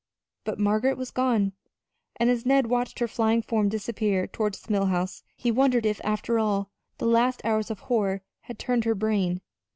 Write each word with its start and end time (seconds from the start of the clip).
But 0.45 0.57
Margaret 0.57 0.97
was 0.97 1.11
gone; 1.11 1.53
and 2.15 2.27
as 2.31 2.43
Ned 2.43 2.65
watched 2.65 2.97
her 2.97 3.07
flying 3.07 3.43
form 3.43 3.69
disappear 3.69 4.25
toward 4.25 4.55
the 4.55 4.71
Mill 4.71 4.87
House, 4.87 5.21
he 5.35 5.51
wondered 5.51 5.85
if, 5.85 6.01
after 6.03 6.39
all, 6.39 6.71
the 6.97 7.05
last 7.05 7.39
hours 7.45 7.69
of 7.69 7.81
horror 7.81 8.23
had 8.39 8.57
turned 8.57 8.85
her 8.85 8.95
brain. 8.95 9.41